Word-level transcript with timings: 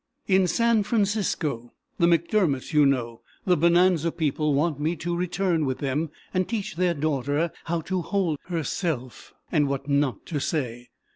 "In 0.25 0.47
San 0.47 0.81
Francisco! 0.81 1.73
The 1.99 2.07
MacDermotts, 2.07 2.73
you 2.73 2.87
know, 2.87 3.21
the 3.45 3.55
Bonanza 3.55 4.11
people, 4.11 4.55
want 4.55 4.79
me 4.79 4.95
to 4.95 5.15
return 5.15 5.63
with 5.63 5.77
them 5.77 6.09
and 6.33 6.49
teach 6.49 6.75
their 6.75 6.95
daughter 6.95 7.51
how 7.65 7.81
to 7.81 8.01
hold 8.01 8.39
herself, 8.47 9.35
and 9.51 9.67
what 9.67 9.87
not 9.87 10.25
to 10.25 10.39
say. 10.39 10.87